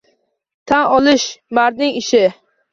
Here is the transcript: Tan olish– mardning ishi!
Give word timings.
Tan 0.71 0.87
olish– 0.95 1.27
mardning 1.61 2.03
ishi! 2.03 2.27